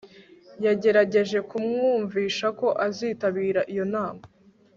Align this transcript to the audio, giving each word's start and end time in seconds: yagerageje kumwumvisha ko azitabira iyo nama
yagerageje 0.65 1.37
kumwumvisha 1.49 2.47
ko 2.59 2.67
azitabira 2.87 3.61
iyo 3.71 3.85
nama 3.93 4.23